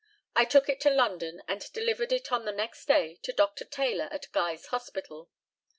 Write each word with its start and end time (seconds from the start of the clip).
I 0.35 0.45
took 0.45 0.67
it 0.67 0.81
to 0.81 0.89
London, 0.89 1.43
and 1.47 1.71
delivered 1.73 2.11
it 2.11 2.31
on 2.31 2.43
the 2.45 2.51
next 2.51 2.87
day 2.87 3.19
to 3.21 3.31
Dr. 3.31 3.65
Taylor, 3.65 4.09
at 4.11 4.31
Guy's 4.31 4.65
Hospital. 4.73 5.29